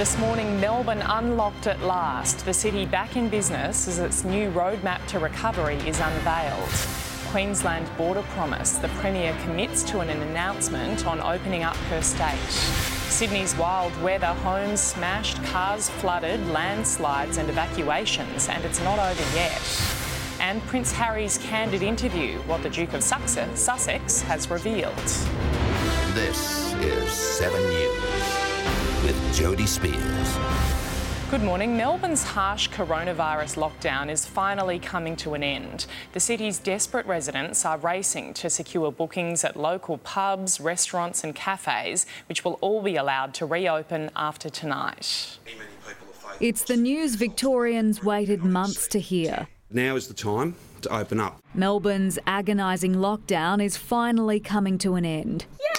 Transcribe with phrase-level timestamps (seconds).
[0.00, 2.46] This morning, Melbourne unlocked at last.
[2.46, 6.70] The city back in business as its new roadmap to recovery is unveiled.
[7.28, 8.78] Queensland border promise.
[8.78, 12.50] The Premier commits to an announcement on opening up her state.
[13.10, 19.60] Sydney's wild weather, homes smashed, cars flooded, landslides and evacuations, and it's not over yet.
[20.40, 24.96] And Prince Harry's candid interview, what the Duke of Sussex has revealed.
[26.14, 28.39] This is 7 News
[29.02, 30.38] with Jodie Speers.
[31.30, 31.76] Good morning.
[31.76, 35.86] Melbourne's harsh coronavirus lockdown is finally coming to an end.
[36.12, 42.04] The city's desperate residents are racing to secure bookings at local pubs, restaurants, and cafes,
[42.28, 45.38] which will all be allowed to reopen after tonight.
[46.40, 49.46] It's the news Victorians waited months to hear.
[49.70, 51.40] Now is the time to open up.
[51.54, 55.46] Melbourne's agonising lockdown is finally coming to an end.
[55.58, 55.69] We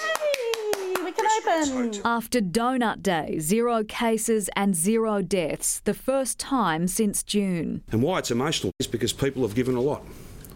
[1.52, 2.00] can open.
[2.04, 7.82] After Donut Day, zero cases and zero deaths, the first time since June.
[7.90, 10.02] And why it's emotional is because people have given a lot.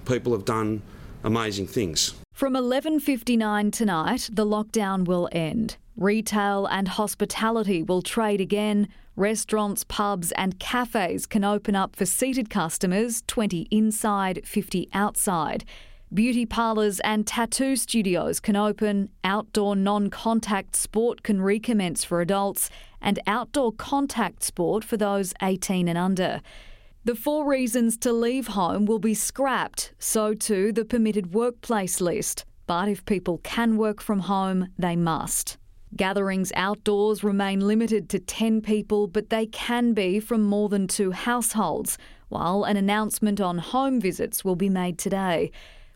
[0.06, 0.82] People have done
[1.24, 2.14] amazing things.
[2.32, 5.76] From 11:59 tonight, the lockdown will end.
[5.96, 8.88] Retail and hospitality will trade again.
[9.16, 15.64] Restaurants, pubs, and cafes can open up for seated customers, 20 inside, 50 outside.
[16.16, 22.70] Beauty parlours and tattoo studios can open, outdoor non contact sport can recommence for adults,
[23.02, 26.40] and outdoor contact sport for those 18 and under.
[27.04, 32.46] The four reasons to leave home will be scrapped, so too the permitted workplace list.
[32.66, 35.58] But if people can work from home, they must.
[35.94, 41.10] Gatherings outdoors remain limited to 10 people, but they can be from more than two
[41.10, 41.98] households,
[42.30, 45.52] while an announcement on home visits will be made today.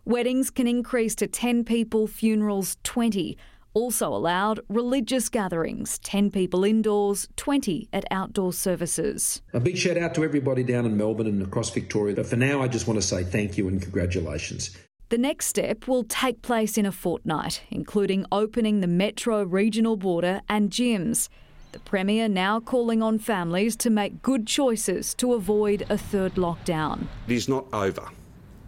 [0.07, 3.37] Weddings can increase to 10 people, funerals 20.
[3.75, 9.43] Also allowed religious gatherings, 10 people indoors, 20 at outdoor services.
[9.53, 12.17] A big shout out to everybody down in Melbourne and across Victoria.
[12.17, 14.77] But for now, I just want to say thank you and congratulations.
[15.11, 20.41] The next step will take place in a fortnight, including opening the metro regional border
[20.49, 21.29] and gyms.
[21.73, 27.07] The Premier now calling on families to make good choices to avoid a third lockdown.
[27.29, 28.09] It is not over.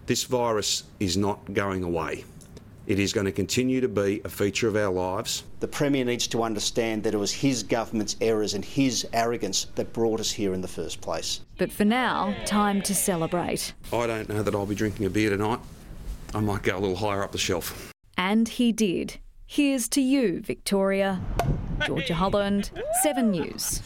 [0.06, 2.24] This virus is not going away.
[2.86, 5.44] It is going to continue to be a feature of our lives.
[5.60, 9.92] The Premier needs to understand that it was his government's errors and his arrogance that
[9.92, 11.40] brought us here in the first place.
[11.58, 13.72] But for now, time to celebrate.
[13.92, 15.60] I don't know that I'll be drinking a beer tonight.
[16.34, 17.92] I might go a little higher up the shelf.
[18.16, 19.18] And he did.
[19.46, 21.20] Here's to you, Victoria.
[21.86, 22.70] Georgia Holland,
[23.02, 23.82] 7 News.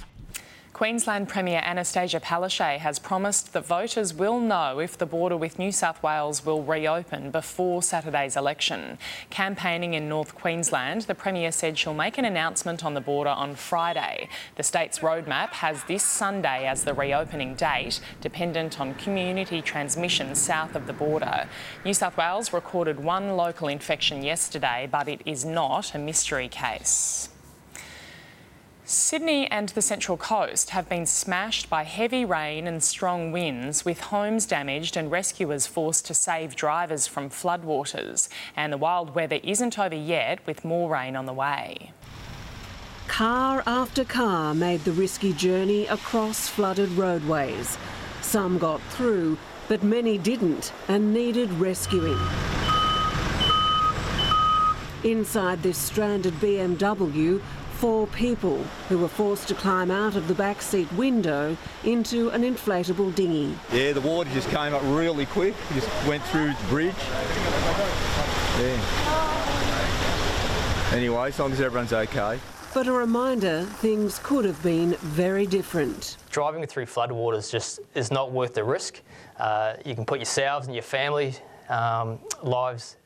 [0.77, 5.73] Queensland Premier Annastacia Palaszczuk has promised that voters will know if the border with New
[5.73, 8.99] South Wales will reopen before Saturday's election.
[9.31, 13.55] Campaigning in North Queensland, the Premier said she'll make an announcement on the border on
[13.55, 14.29] Friday.
[14.57, 20.75] The state's roadmap has this Sunday as the reopening date, dependent on community transmission south
[20.75, 21.49] of the border.
[21.87, 27.31] New South Wales recorded one local infection yesterday, but it is not a mystery case.
[28.89, 33.99] Sydney and the Central Coast have been smashed by heavy rain and strong winds, with
[33.99, 38.29] homes damaged and rescuers forced to save drivers from floodwaters.
[38.55, 41.91] And the wild weather isn't over yet, with more rain on the way.
[43.09, 47.77] Car after car made the risky journey across flooded roadways.
[48.23, 49.37] Some got through,
[49.67, 52.21] but many didn't and needed rescuing.
[55.03, 57.41] Inside this stranded BMW,
[57.77, 63.15] four people who were forced to climb out of the backseat window into an inflatable
[63.15, 63.55] dinghy.
[63.71, 66.95] Yeah, the water just came up really quick, just went through the bridge.
[68.59, 68.81] Yeah.
[70.93, 72.39] Anyway, as long as everyone's okay.
[72.73, 76.17] But a reminder things could have been very different.
[76.31, 79.03] Driving through floodwaters just is not worth the risk.
[79.39, 81.35] Uh, you can put yourselves and your family
[81.69, 82.97] um, lives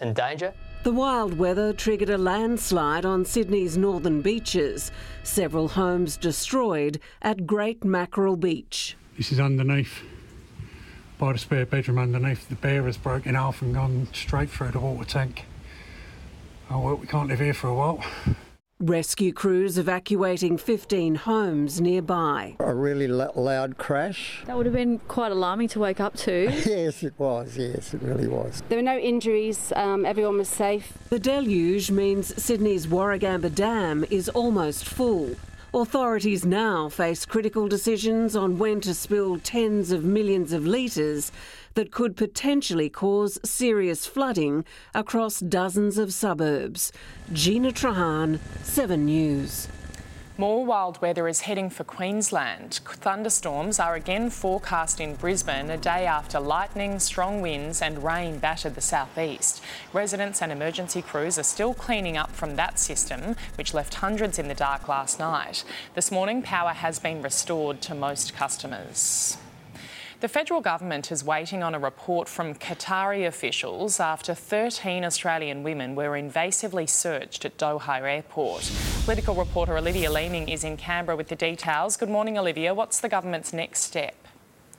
[0.00, 0.52] in danger.
[0.82, 4.90] The wild weather triggered a landslide on Sydney's northern beaches.
[5.22, 8.96] Several homes destroyed at Great Mackerel Beach.
[9.18, 10.00] This is underneath,
[11.18, 12.48] by the spare bedroom underneath.
[12.48, 15.44] The bear has broken off and gone straight through the water tank.
[16.70, 18.02] Oh well, we can't live here for a while.
[18.82, 22.56] Rescue crews evacuating 15 homes nearby.
[22.60, 24.42] A really loud crash.
[24.46, 26.44] That would have been quite alarming to wake up to.
[26.64, 27.58] yes, it was.
[27.58, 28.62] Yes, it really was.
[28.70, 29.70] There were no injuries.
[29.76, 30.94] Um, everyone was safe.
[31.10, 35.36] The deluge means Sydney's Warragamba Dam is almost full.
[35.72, 41.30] Authorities now face critical decisions on when to spill tens of millions of litres
[41.74, 44.64] that could potentially cause serious flooding
[44.96, 46.90] across dozens of suburbs.
[47.32, 49.68] Gina Trahan, 7 News.
[50.40, 52.80] More wild weather is heading for Queensland.
[52.82, 58.74] Thunderstorms are again forecast in Brisbane a day after lightning, strong winds, and rain battered
[58.74, 59.62] the southeast.
[59.92, 64.48] Residents and emergency crews are still cleaning up from that system, which left hundreds in
[64.48, 65.62] the dark last night.
[65.94, 69.36] This morning, power has been restored to most customers.
[70.20, 75.94] The federal government is waiting on a report from Qatari officials after 13 Australian women
[75.94, 78.89] were invasively searched at Doha Airport.
[79.04, 81.96] Political reporter Olivia Leeming is in Canberra with the details.
[81.96, 82.74] Good morning, Olivia.
[82.74, 84.14] What's the government's next step?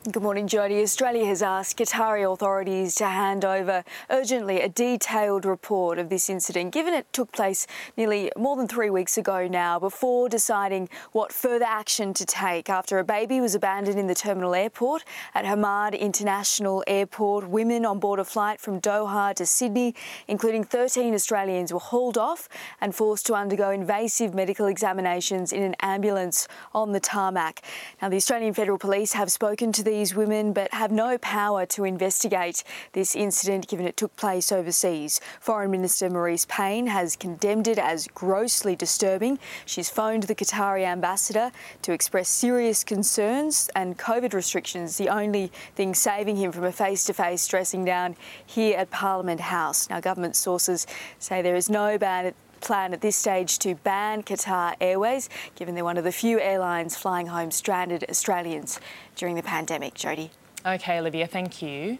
[0.10, 0.82] Good morning, Jodie.
[0.82, 6.74] Australia has asked Qatari authorities to hand over urgently a detailed report of this incident,
[6.74, 11.66] given it took place nearly more than three weeks ago now, before deciding what further
[11.66, 15.04] action to take after a baby was abandoned in the terminal airport
[15.36, 17.48] at Hamad International Airport.
[17.48, 19.94] Women on board a flight from Doha to Sydney,
[20.28, 22.50] including 13 Australians, were hauled off
[22.82, 27.62] and forced to undergo invasive medical examinations in an ambulance on the tarmac.
[28.02, 31.66] Now, the Australian Federal Police have spoken to the these women but have no power
[31.66, 35.20] to investigate this incident given it took place overseas.
[35.42, 39.38] Foreign Minister Marise Payne has condemned it as grossly disturbing.
[39.66, 41.52] She's phoned the Qatari ambassador
[41.82, 47.04] to express serious concerns and COVID restrictions, the only thing saving him from a face
[47.06, 48.16] to face dressing down
[48.46, 49.90] here at Parliament House.
[49.90, 50.88] Now, government sources
[51.20, 55.84] say there is no ban plan at this stage to ban Qatar Airways, given they're
[55.84, 58.80] one of the few airlines flying home stranded Australians
[59.16, 59.96] during the pandemic.
[59.96, 60.30] Jodie.
[60.66, 61.98] Okay, Olivia, thank you.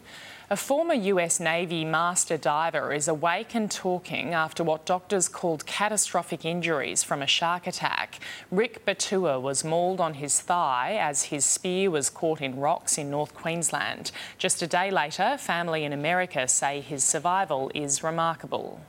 [0.52, 6.44] A former US Navy master diver is awake and talking after what doctors called catastrophic
[6.44, 8.20] injuries from a shark attack.
[8.50, 13.10] Rick Batua was mauled on his thigh as his spear was caught in rocks in
[13.10, 14.12] North Queensland.
[14.36, 18.82] Just a day later, family in America say his survival is remarkable.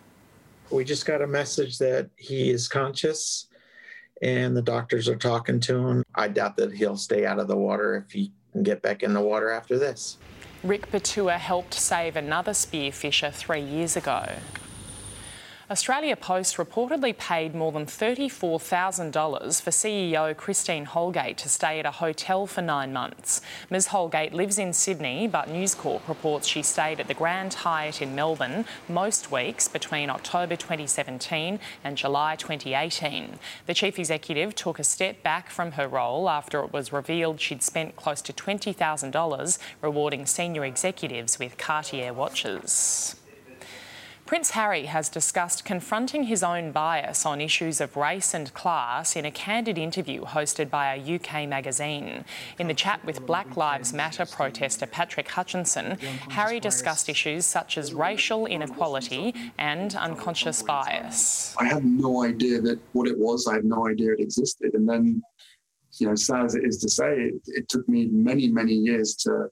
[0.74, 3.46] We just got a message that he is conscious
[4.24, 6.04] and the doctors are talking to him.
[6.16, 9.14] I doubt that he'll stay out of the water if he can get back in
[9.14, 10.18] the water after this.
[10.64, 14.28] Rick Batua helped save another spearfisher three years ago.
[15.72, 21.92] Australia Post reportedly paid more than $34,000 for CEO Christine Holgate to stay at a
[21.92, 23.40] hotel for nine months.
[23.70, 28.02] Ms Holgate lives in Sydney, but News Corp reports she stayed at the Grand Hyatt
[28.02, 33.40] in Melbourne most weeks between October 2017 and July 2018.
[33.66, 37.64] The chief executive took a step back from her role after it was revealed she'd
[37.64, 43.16] spent close to $20,000 rewarding senior executives with Cartier watches.
[44.26, 49.26] Prince Harry has discussed confronting his own bias on issues of race and class in
[49.26, 52.24] a candid interview hosted by a UK magazine.
[52.58, 55.98] In the chat with Black Lives Matter protester Patrick Hutchinson,
[56.30, 61.54] Harry discussed issues such as racial inequality and unconscious bias.
[61.60, 64.74] I had no idea that what it was, I had no idea it existed.
[64.74, 65.22] And then,
[66.00, 69.16] you know, sad as it is to say, it, it took me many, many years
[69.18, 69.50] to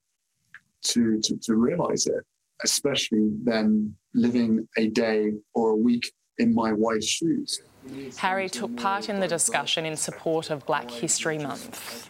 [0.84, 2.26] to to, to realize it
[2.64, 7.62] especially then living a day or a week in my wife's shoes.
[8.18, 12.10] Harry took part in the discussion in support of Black History Month.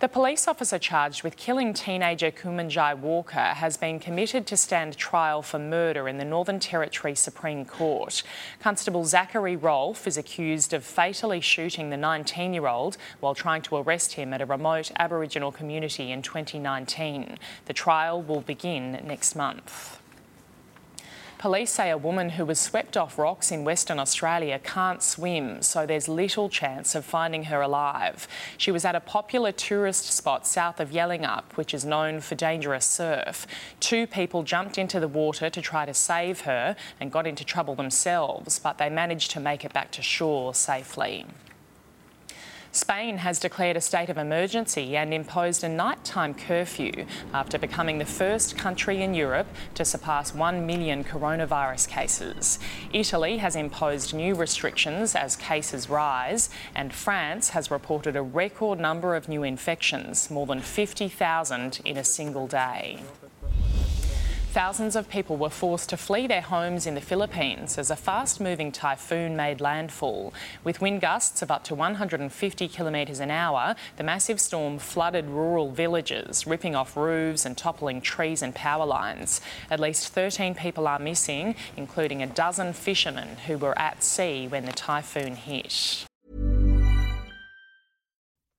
[0.00, 5.42] The police officer charged with killing teenager Kumanjai Walker has been committed to stand trial
[5.42, 8.22] for murder in the Northern Territory Supreme Court.
[8.60, 13.76] Constable Zachary Rolfe is accused of fatally shooting the 19 year old while trying to
[13.76, 17.36] arrest him at a remote Aboriginal community in 2019.
[17.64, 19.97] The trial will begin next month.
[21.38, 25.86] Police say a woman who was swept off rocks in Western Australia can't swim, so
[25.86, 28.26] there's little chance of finding her alive.
[28.56, 32.86] She was at a popular tourist spot south of Yallingup, which is known for dangerous
[32.86, 33.46] surf.
[33.78, 37.76] Two people jumped into the water to try to save her and got into trouble
[37.76, 41.24] themselves, but they managed to make it back to shore safely.
[42.72, 48.04] Spain has declared a state of emergency and imposed a nighttime curfew after becoming the
[48.04, 52.58] first country in Europe to surpass 1 million coronavirus cases.
[52.92, 59.16] Italy has imposed new restrictions as cases rise, and France has reported a record number
[59.16, 62.98] of new infections, more than 50,000 in a single day.
[64.58, 68.40] Thousands of people were forced to flee their homes in the Philippines as a fast
[68.40, 70.34] moving typhoon made landfall.
[70.64, 75.70] With wind gusts of up to 150 kilometres an hour, the massive storm flooded rural
[75.70, 79.40] villages, ripping off roofs and toppling trees and power lines.
[79.70, 84.64] At least 13 people are missing, including a dozen fishermen who were at sea when
[84.64, 86.04] the typhoon hit.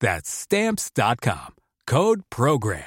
[0.00, 1.54] That's stamps.com.
[1.86, 2.84] Code program.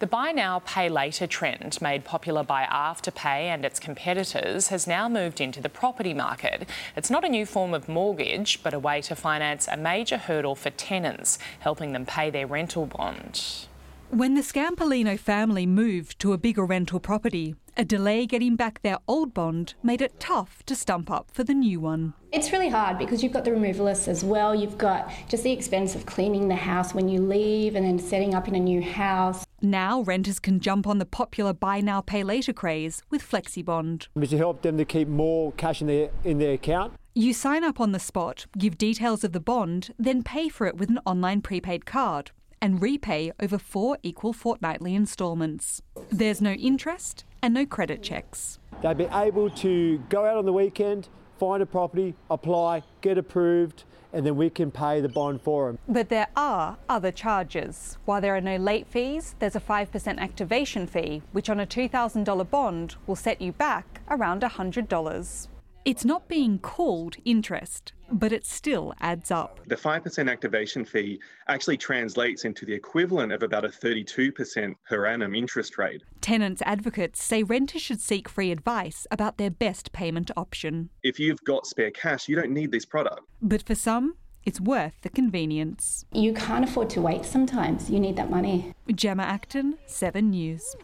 [0.00, 5.08] The buy now, pay later trend, made popular by Afterpay and its competitors, has now
[5.08, 6.68] moved into the property market.
[6.94, 10.54] It's not a new form of mortgage, but a way to finance a major hurdle
[10.54, 13.66] for tenants, helping them pay their rental bond.
[14.10, 18.98] When the Scampolino family moved to a bigger rental property, a delay getting back their
[19.06, 22.12] old bond made it tough to stump up for the new one.
[22.32, 24.52] It's really hard because you've got the removalists as well.
[24.52, 28.34] You've got just the expense of cleaning the house when you leave and then setting
[28.34, 29.46] up in a new house.
[29.62, 34.08] Now renters can jump on the popular buy now pay later craze with FlexiBond.
[34.28, 36.94] To help them to keep more cash in their in their account.
[37.14, 40.76] You sign up on the spot, give details of the bond, then pay for it
[40.76, 45.80] with an online prepaid card and repay over four equal fortnightly instalments.
[46.10, 48.58] There's no interest and no credit checks.
[48.82, 53.84] They'll be able to go out on the weekend, find a property, apply, get approved,
[54.12, 55.78] and then we can pay the bond for them.
[55.88, 57.98] But there are other charges.
[58.04, 62.50] While there are no late fees, there's a 5% activation fee, which on a $2,000
[62.50, 65.48] bond will set you back around $100.
[65.84, 69.60] It's not being called interest, but it still adds up.
[69.66, 75.34] The 5% activation fee actually translates into the equivalent of about a 32% per annum
[75.34, 76.02] interest rate.
[76.20, 80.90] Tenants advocates say renters should seek free advice about their best payment option.
[81.02, 83.20] If you've got spare cash, you don't need this product.
[83.40, 86.06] But for some, it's worth the convenience.
[86.12, 87.90] You can't afford to wait sometimes.
[87.90, 88.72] You need that money.
[88.94, 90.74] Gemma Acton, 7 News.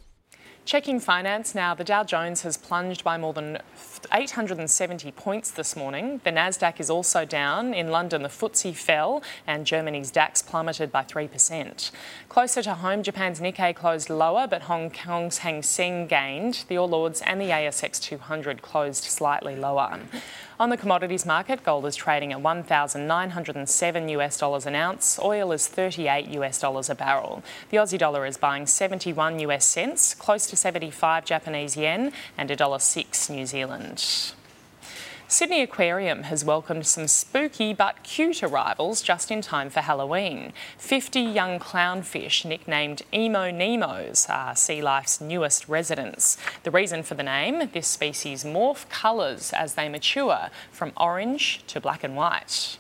[0.65, 3.59] Checking finance now, the Dow Jones has plunged by more than
[4.11, 6.23] 870 points this morning.
[6.25, 7.75] The Nasdaq is also down.
[7.75, 11.91] In London, the FTSE fell and Germany's DAX plummeted by 3%.
[12.31, 16.65] Closer to home, Japan's Nikkei closed lower, but Hong Kong's Hang Seng gained.
[16.69, 20.01] The All Ords and the ASX 200 closed slightly lower.
[20.61, 25.19] On the commodities market, gold is trading at 1,907 US dollars an ounce.
[25.21, 27.43] Oil is 38 US dollars a barrel.
[27.71, 33.31] The Aussie dollar is buying 71 US cents, close to 75 Japanese yen, and $1.06
[33.31, 34.35] New Zealand.
[35.35, 40.53] Sydney Aquarium has welcomed some spooky but cute arrivals just in time for Halloween.
[40.79, 46.37] 50 young clownfish nicknamed Emo Nemos are Sea Life's newest residents.
[46.63, 51.81] The reason for the name, this species morph colours as they mature from orange to
[51.81, 52.79] black and white.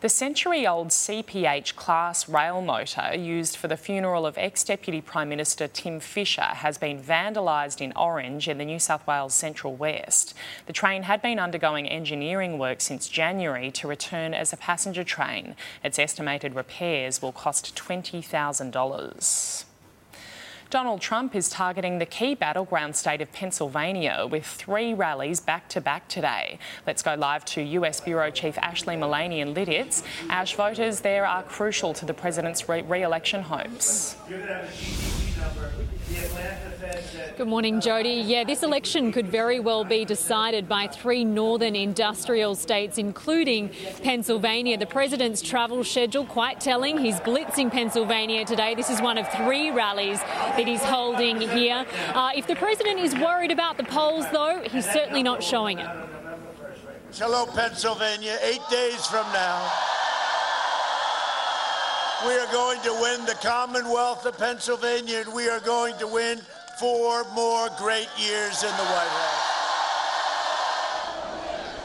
[0.00, 5.30] The century old CPH class rail motor used for the funeral of ex Deputy Prime
[5.30, 10.34] Minister Tim Fischer has been vandalised in Orange in the New South Wales Central West.
[10.66, 15.56] The train had been undergoing engineering work since January to return as a passenger train.
[15.82, 19.65] Its estimated repairs will cost $20,000.
[20.68, 25.80] Donald Trump is targeting the key battleground state of Pennsylvania with three rallies back to
[25.80, 26.58] back today.
[26.86, 30.02] Let's go live to US Bureau Chief Ashley Mullaney in Lititz.
[30.28, 34.16] Ash, voters there are crucial to the president's re election hopes.
[37.36, 38.26] Good morning, Jodie.
[38.26, 43.70] Yeah, this election could very well be decided by three northern industrial states, including
[44.02, 44.78] Pennsylvania.
[44.78, 46.96] The president's travel schedule quite telling.
[46.96, 48.74] He's blitzing Pennsylvania today.
[48.74, 51.84] This is one of three rallies that he's holding here.
[52.14, 55.90] Uh, if the president is worried about the polls, though, he's certainly not showing it.
[57.12, 58.38] Hello, Pennsylvania.
[58.42, 59.70] Eight days from now,
[62.24, 66.40] we are going to win the Commonwealth of Pennsylvania, and we are going to win
[66.78, 69.52] four more great years in the White House.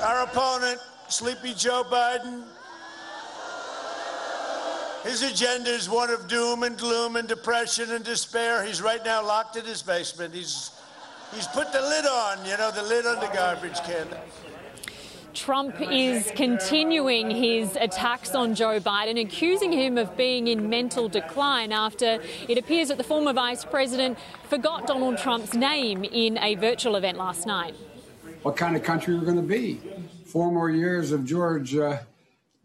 [0.03, 2.43] Our opponent, Sleepy Joe Biden,
[5.03, 8.63] his agenda is one of doom and gloom and depression and despair.
[8.63, 10.33] He's right now locked in his basement.
[10.33, 10.71] He's,
[11.33, 14.07] he's put the lid on, you know, the lid on the garbage can.
[15.33, 21.71] Trump is continuing his attacks on Joe Biden, accusing him of being in mental decline
[21.71, 24.17] after it appears that the former vice president
[24.49, 27.75] forgot Donald Trump's name in a virtual event last night.
[28.43, 29.79] What kind of country we're going to be?
[30.25, 31.75] Four more years of George.
[31.75, 31.99] Uh,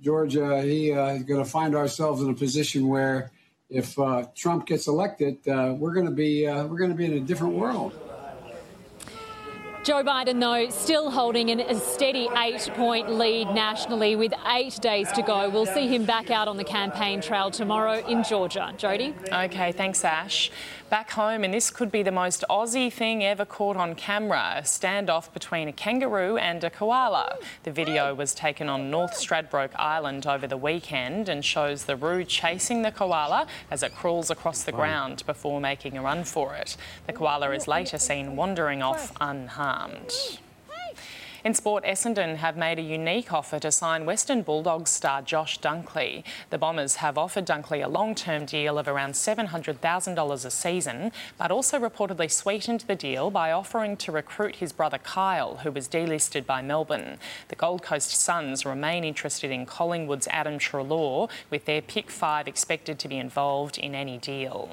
[0.01, 3.31] George, uh, he uh, is going to find ourselves in a position where,
[3.71, 7.07] if uh, Trump gets elected, uh, we're going to be uh, we're going to be
[7.07, 7.99] in a different world.
[9.87, 15.12] Joe Biden, though, still holding an, a steady eight point lead nationally with eight days
[15.12, 15.49] to go.
[15.49, 18.75] We'll see him back out on the campaign trail tomorrow in Georgia.
[18.78, 19.14] Jodie?
[19.45, 20.50] Okay, thanks, Ash.
[20.88, 24.62] Back home, and this could be the most Aussie thing ever caught on camera a
[24.62, 27.38] standoff between a kangaroo and a koala.
[27.64, 32.23] The video was taken on North Stradbroke Island over the weekend and shows the roo
[32.23, 36.76] chasing the koala as it crawls across the ground before making a run for it.
[37.09, 40.38] The koala is later seen wandering off unharmed.
[41.47, 46.25] In sport, Essendon have made a unique offer to sign Western Bulldogs star Josh Dunkley.
[46.50, 51.79] The Bombers have offered Dunkley a long-term deal of around $700,000 a season, but also
[51.79, 56.62] reportedly sweetened the deal by offering to recruit his brother Kyle, who was delisted by
[56.62, 57.17] Melbourne.
[57.47, 62.99] The Gold Coast Suns remain interested in Collingwood's Adam Treloar, with their pick five expected
[62.99, 64.71] to be involved in any deal.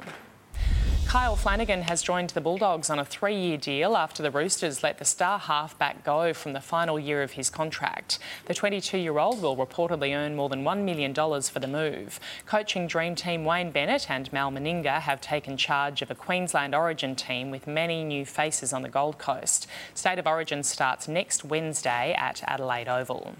[1.13, 4.97] Kyle Flanagan has joined the Bulldogs on a three year deal after the Roosters let
[4.97, 8.17] the star halfback go from the final year of his contract.
[8.45, 12.19] The 22 year old will reportedly earn more than $1 million for the move.
[12.47, 17.15] Coaching Dream Team Wayne Bennett and Mal Meninga have taken charge of a Queensland Origin
[17.15, 19.67] team with many new faces on the Gold Coast.
[19.93, 23.35] State of Origin starts next Wednesday at Adelaide Oval.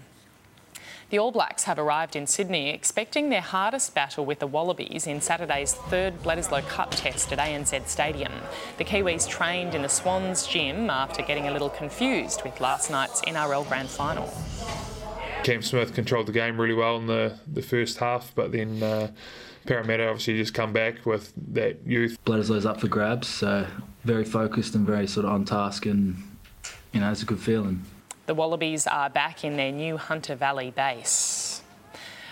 [1.14, 5.20] The All Blacks have arrived in Sydney expecting their hardest battle with the Wallabies in
[5.20, 8.32] Saturday's third Bledisloe Cup test at ANZ Stadium.
[8.78, 13.20] The Kiwis trained in the Swans gym after getting a little confused with last night's
[13.20, 14.28] NRL Grand Final.
[15.44, 19.12] Cam Smith controlled the game really well in the, the first half, but then uh,
[19.66, 22.18] Parramatta obviously just come back with that youth.
[22.26, 23.68] Bledisloe's up for grabs, so
[24.02, 26.16] very focused and very sort of on task, and
[26.90, 27.84] you know it's a good feeling.
[28.26, 31.43] The Wallabies are back in their new Hunter Valley base.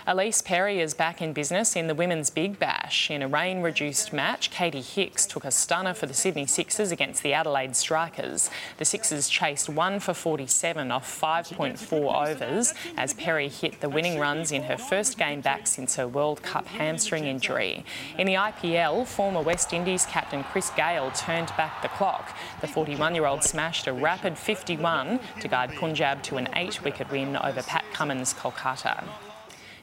[0.05, 3.09] Ellyse Perry is back in business in the Women's Big Bash.
[3.09, 7.31] In a rain-reduced match, Katie Hicks took a stunner for the Sydney Sixers against the
[7.31, 8.49] Adelaide Strikers.
[8.79, 14.51] The Sixers chased 1 for 47 off 5.4 overs as Perry hit the winning runs
[14.51, 17.85] in her first game back since her World Cup hamstring injury.
[18.17, 22.35] In the IPL, former West Indies captain Chris Gayle turned back the clock.
[22.59, 27.85] The 41-year-old smashed a rapid 51 to guide Punjab to an eight-wicket win over Pat
[27.93, 29.05] Cummins' Kolkata.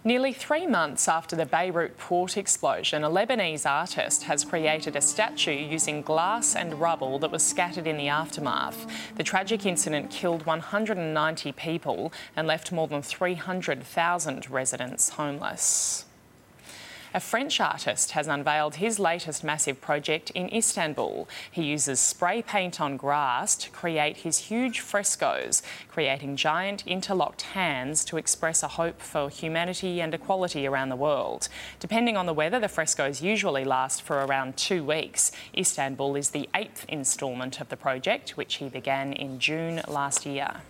[0.02, 5.52] Nearly three months after the Beirut port explosion, a Lebanese artist has created a statue
[5.52, 8.86] using glass and rubble that was scattered in the aftermath.
[9.16, 16.06] The tragic incident killed 190 people and left more than 300,000 residents homeless.
[17.12, 21.28] A French artist has unveiled his latest massive project in Istanbul.
[21.50, 28.04] He uses spray paint on grass to create his huge frescoes, creating giant interlocked hands
[28.04, 31.48] to express a hope for humanity and equality around the world.
[31.80, 35.32] Depending on the weather, the frescoes usually last for around two weeks.
[35.58, 40.62] Istanbul is the eighth instalment of the project, which he began in June last year.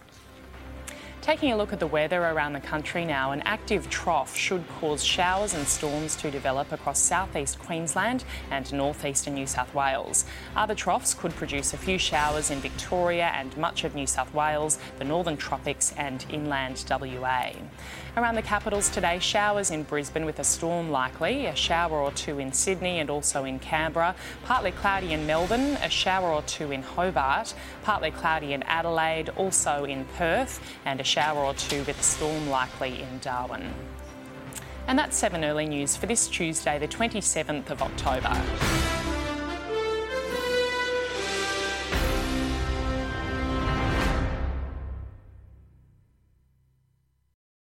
[1.22, 5.04] Taking a look at the weather around the country now, an active trough should cause
[5.04, 10.24] showers and storms to develop across southeast Queensland and northeastern New South Wales.
[10.56, 14.78] Other troughs could produce a few showers in Victoria and much of New South Wales,
[14.98, 17.50] the northern tropics, and inland WA.
[18.16, 22.38] Around the capitals today, showers in Brisbane with a storm likely, a shower or two
[22.38, 26.82] in Sydney and also in Canberra, partly cloudy in Melbourne, a shower or two in
[26.82, 32.02] Hobart, partly cloudy in Adelaide, also in Perth, and a shower or two with a
[32.04, 33.74] storm likely in Darwin.
[34.86, 38.40] And that's 7 Early News for this Tuesday, the 27th of October.